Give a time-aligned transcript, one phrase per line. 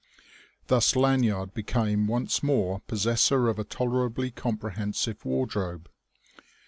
[0.65, 5.91] Thus Lanyard became once more possessor of a tolerably comprehensive wardrobe.